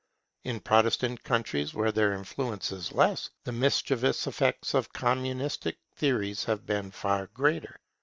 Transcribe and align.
In 0.43 0.61
Protestant 0.61 1.23
countries 1.23 1.75
where 1.75 1.91
their 1.91 2.11
influence 2.13 2.71
is 2.71 2.91
less, 2.91 3.29
the 3.43 3.51
mischievous 3.51 4.25
effects 4.25 4.73
of 4.73 4.91
Communistic 4.93 5.77
theories 5.95 6.45
have 6.45 6.65
been 6.65 6.89
far 6.89 7.27
greater. 7.27 7.79